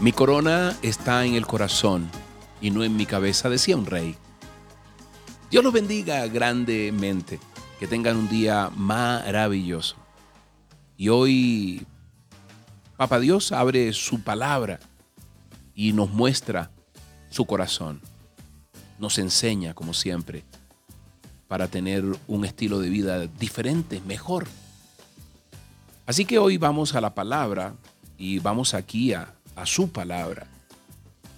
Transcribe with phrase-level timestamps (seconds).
[0.00, 2.10] Mi corona está en el corazón
[2.60, 4.16] y no en mi cabeza, decía un rey.
[5.50, 7.38] Dios los bendiga grandemente,
[7.78, 9.96] que tengan un día maravilloso.
[10.96, 11.86] Y hoy,
[12.96, 14.80] Papa Dios abre su palabra
[15.76, 16.70] y nos muestra
[17.30, 18.00] su corazón.
[18.98, 20.44] Nos enseña, como siempre,
[21.46, 24.48] para tener un estilo de vida diferente, mejor.
[26.04, 27.74] Así que hoy vamos a la palabra
[28.18, 30.46] y vamos aquí a, a su palabra.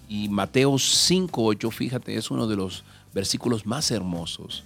[0.09, 4.65] Y Mateo 5.8, fíjate, es uno de los versículos más hermosos.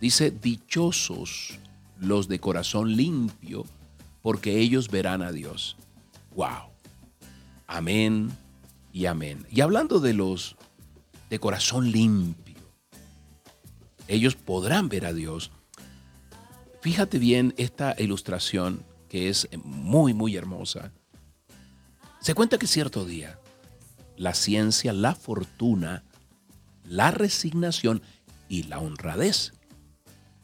[0.00, 1.58] Dice, dichosos
[1.98, 3.64] los de corazón limpio,
[4.22, 5.76] porque ellos verán a Dios.
[6.34, 6.70] ¡Wow!
[7.66, 8.30] Amén
[8.92, 9.46] y amén.
[9.50, 10.56] Y hablando de los
[11.28, 12.56] de corazón limpio,
[14.08, 15.52] ellos podrán ver a Dios.
[16.80, 20.92] Fíjate bien esta ilustración que es muy, muy hermosa.
[22.20, 23.38] Se cuenta que cierto día,
[24.16, 26.04] la ciencia, la fortuna,
[26.84, 28.02] la resignación
[28.48, 29.52] y la honradez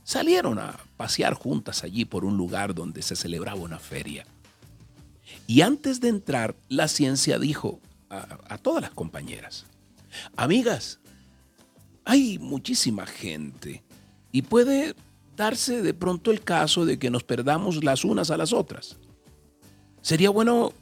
[0.03, 4.25] salieron a pasear juntas allí por un lugar donde se celebraba una feria.
[5.47, 9.67] Y antes de entrar, la ciencia dijo a, todas las compañeras,
[10.37, 11.01] amigas,
[12.05, 13.83] hay muchísima gente
[14.33, 14.95] y puede
[15.37, 18.97] darse de pronto el caso de que nos perdamos las unas a las otras.
[20.01, 20.73] Sería bueno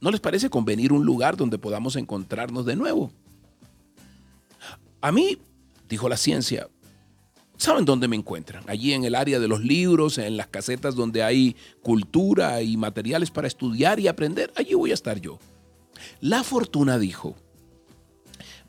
[0.00, 3.12] ¿No les parece convenir un lugar donde podamos encontrarnos de nuevo?
[5.02, 5.38] A mí,
[5.88, 6.68] dijo la ciencia,
[7.58, 8.64] ¿saben dónde me encuentran?
[8.66, 13.30] Allí en el área de los libros, en las casetas donde hay cultura y materiales
[13.30, 15.38] para estudiar y aprender, allí voy a estar yo.
[16.20, 17.34] La fortuna dijo,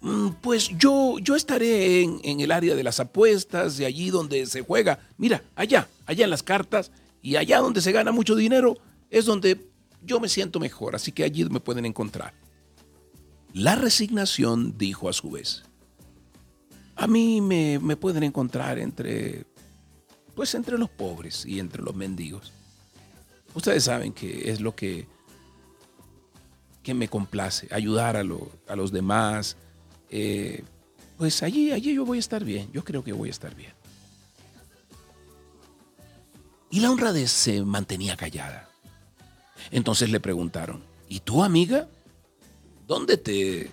[0.01, 4.45] mm, pues yo, yo estaré en, en el área de las apuestas, de allí donde
[4.47, 4.99] se juega.
[5.17, 6.91] Mira, allá, allá en las cartas
[7.21, 8.77] y allá donde se gana mucho dinero,
[9.09, 9.70] es donde
[10.03, 12.33] yo me siento mejor, así que allí me pueden encontrar.
[13.53, 15.63] La resignación dijo a su vez,
[16.95, 19.45] a mí me, pueden encontrar entre,
[20.35, 22.53] pues entre los pobres y entre los mendigos.
[23.53, 25.07] Ustedes saben que es lo que,
[26.83, 29.57] que me complace, ayudar a, los demás.
[30.09, 30.63] Eh,
[31.17, 33.73] pues allí, allí yo voy a estar bien, yo creo que voy a estar bien.
[36.69, 38.70] Y la honradez se mantenía callada.
[39.69, 41.87] Entonces le preguntaron, ¿y tú amiga?
[42.87, 43.69] ¿Dónde te,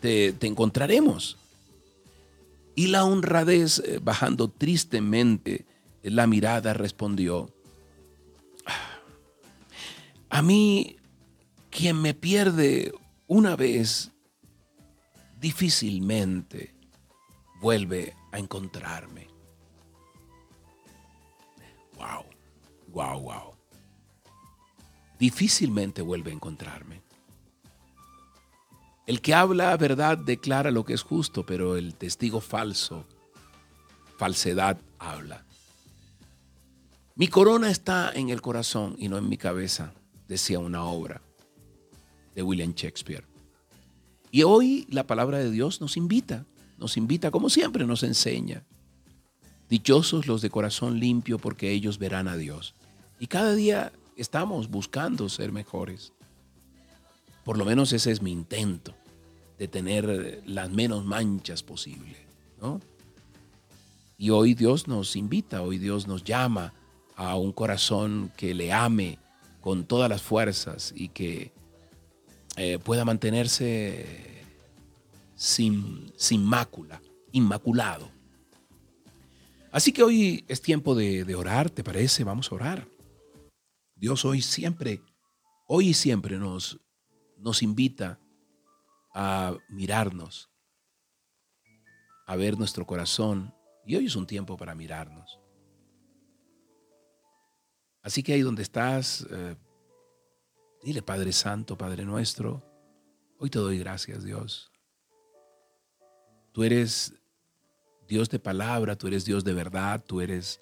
[0.00, 1.38] te, encontraremos?
[2.74, 5.64] Y la honradez, eh, bajando tristemente
[6.02, 7.50] la mirada, respondió,
[10.28, 10.96] a mí,
[11.70, 12.92] quien me pierde
[13.26, 14.10] una vez,
[15.38, 16.74] difícilmente
[17.60, 19.28] vuelve a encontrarme.
[21.96, 22.24] Wow,
[22.92, 23.61] wow, wow
[25.22, 27.00] difícilmente vuelve a encontrarme.
[29.06, 33.06] El que habla verdad declara lo que es justo, pero el testigo falso,
[34.18, 35.44] falsedad habla.
[37.14, 39.94] Mi corona está en el corazón y no en mi cabeza,
[40.26, 41.22] decía una obra
[42.34, 43.24] de William Shakespeare.
[44.32, 46.46] Y hoy la palabra de Dios nos invita,
[46.78, 48.64] nos invita, como siempre nos enseña.
[49.68, 52.74] Dichosos los de corazón limpio porque ellos verán a Dios.
[53.20, 56.12] Y cada día estamos buscando ser mejores.
[57.44, 58.94] Por lo menos ese es mi intento,
[59.58, 62.16] de tener las menos manchas posible.
[64.18, 66.72] Y hoy Dios nos invita, hoy Dios nos llama
[67.16, 69.18] a un corazón que le ame
[69.60, 71.52] con todas las fuerzas y que
[72.56, 74.44] eh, pueda mantenerse
[75.34, 77.00] sin, sin mácula,
[77.32, 78.08] inmaculado.
[79.72, 82.24] Así que hoy es tiempo de orar, ¿te parece?
[82.24, 82.86] Vamos a orar.
[83.94, 85.02] Dios hoy siempre,
[85.66, 86.80] hoy y siempre nos,
[87.38, 88.18] nos invita
[89.14, 90.50] a mirarnos,
[92.26, 93.54] a ver nuestro corazón.
[93.84, 95.38] Y hoy es un tiempo para mirarnos.
[98.02, 99.56] Así que ahí donde estás, eh,
[100.82, 102.62] dile Padre Santo, Padre nuestro,
[103.38, 104.72] hoy te doy gracias Dios.
[106.52, 107.14] Tú eres
[108.08, 110.60] Dios de palabra, tú eres Dios de verdad, tú eres,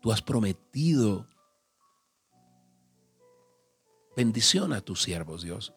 [0.00, 1.26] tú has prometido
[4.18, 5.72] Bendición a tus siervos, Dios.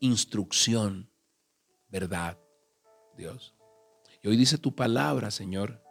[0.00, 1.10] Instrucción,
[1.90, 2.40] verdad,
[3.14, 3.54] Dios.
[4.22, 5.82] Y hoy dice tu palabra, Señor,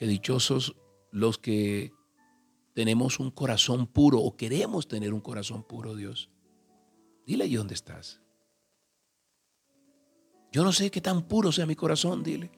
[0.00, 0.74] que dichosos
[1.12, 1.92] los que
[2.74, 6.28] tenemos un corazón puro o queremos tener un corazón puro, Dios.
[7.24, 8.20] Dile ahí dónde estás.
[10.50, 12.50] Yo no sé qué tan puro sea mi corazón, dile.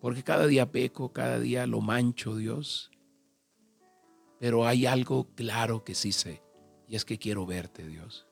[0.00, 2.90] Porque cada día peco, cada día lo mancho, Dios.
[4.40, 6.45] Pero hay algo claro que sí sé.
[6.88, 8.26] Y es que quiero verte, Dios.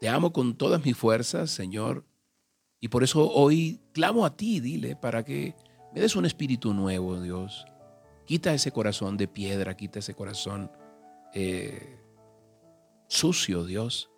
[0.00, 2.04] Te amo con todas mis fuerzas, Señor,
[2.80, 5.54] y por eso hoy clamo a ti, dile, para que
[5.94, 7.64] me des un espíritu nuevo, Dios.
[8.26, 10.70] Quita ese corazón de piedra, quita ese corazón
[11.32, 11.98] eh,
[13.08, 14.10] sucio, Dios,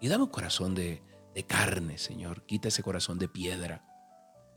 [0.00, 1.02] y dame un corazón de,
[1.34, 2.42] de carne, Señor.
[2.46, 3.84] Quita ese corazón de piedra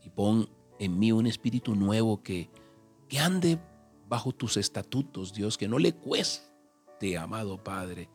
[0.02, 0.48] y pon
[0.78, 2.50] en mí un espíritu nuevo que,
[3.08, 3.58] que ande
[4.10, 8.10] bajo tus estatutos, Dios, que no le cueste, amado Padre,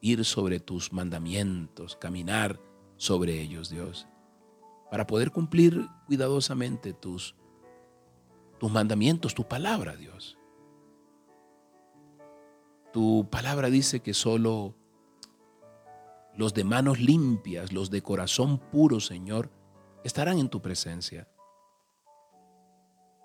[0.00, 2.58] ir sobre tus mandamientos, caminar
[2.96, 4.08] sobre ellos, Dios,
[4.90, 7.36] para poder cumplir cuidadosamente tus,
[8.58, 10.38] tus mandamientos, tu palabra, Dios.
[12.90, 14.74] Tu palabra dice que solo
[16.34, 19.50] los de manos limpias, los de corazón puro, Señor,
[20.04, 21.28] estarán en tu presencia.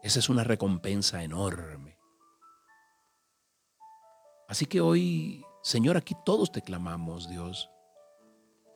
[0.04, 1.99] Esa es una recompensa enorme.
[4.50, 7.70] Así que hoy Señor, aquí todos te clamamos, Dios,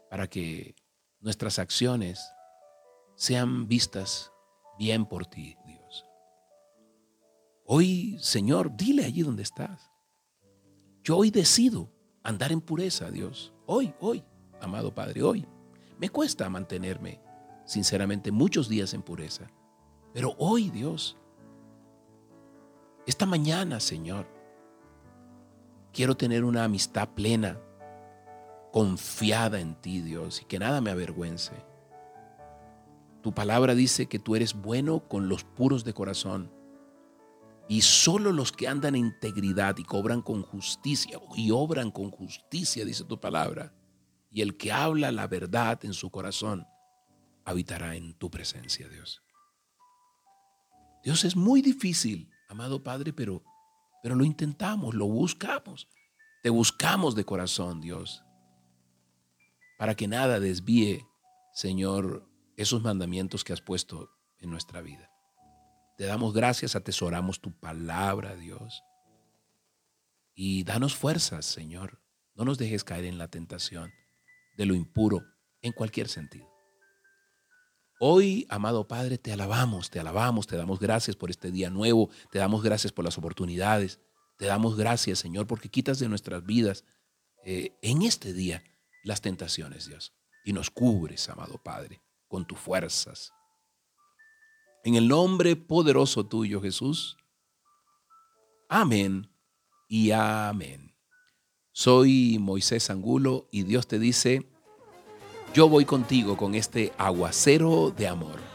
[0.09, 0.75] para que
[1.21, 2.23] nuestras acciones
[3.15, 4.31] sean vistas
[4.77, 6.05] bien por ti, Dios.
[7.65, 9.89] Hoy, Señor, dile allí donde estás.
[11.03, 11.89] Yo hoy decido
[12.21, 13.53] andar en pureza, Dios.
[13.65, 14.23] Hoy, hoy,
[14.61, 15.47] amado Padre, hoy.
[15.97, 17.21] Me cuesta mantenerme,
[17.65, 19.47] sinceramente, muchos días en pureza.
[20.13, 21.17] Pero hoy, Dios,
[23.07, 24.27] esta mañana, Señor,
[25.93, 27.59] Quiero tener una amistad plena,
[28.71, 31.53] confiada en ti, Dios, y que nada me avergüence.
[33.21, 36.51] Tu palabra dice que tú eres bueno con los puros de corazón.
[37.69, 42.83] Y solo los que andan en integridad y cobran con justicia y obran con justicia,
[42.83, 43.71] dice tu palabra,
[44.31, 46.65] y el que habla la verdad en su corazón,
[47.45, 49.21] habitará en tu presencia, Dios.
[51.03, 53.43] Dios es muy difícil, amado Padre, pero
[54.03, 55.87] pero lo intentamos, lo buscamos.
[56.43, 58.21] Te buscamos de corazón, Dios,
[59.79, 61.07] para que nada desvíe,
[61.53, 65.09] Señor, esos mandamientos que has puesto en nuestra vida.
[65.97, 68.83] Te damos gracias, atesoramos tu palabra, Dios.
[70.35, 72.01] Y danos fuerzas, Señor.
[72.35, 73.93] No nos dejes caer en la tentación
[74.57, 75.23] de lo impuro
[75.61, 76.52] en cualquier sentido.
[77.99, 82.39] Hoy, amado Padre, te alabamos, te alabamos, te damos gracias por este día nuevo, te
[82.39, 83.99] damos gracias por las oportunidades,
[84.37, 86.83] te damos gracias, Señor, porque quitas de nuestras vidas
[87.45, 88.63] eh, en este día
[89.03, 90.13] las tentaciones, Dios,
[90.43, 93.31] y nos cubres, amado Padre, con tus fuerzas.
[94.83, 97.17] En el nombre poderoso tuyo, Jesús.
[98.67, 99.29] Amén
[99.87, 100.93] y amén.
[101.71, 104.52] Soy Moisés Angulo y Dios te dice,
[105.53, 108.52] yo voy contigo con este aguacero de amor.